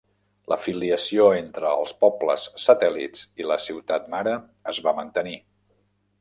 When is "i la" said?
3.43-3.59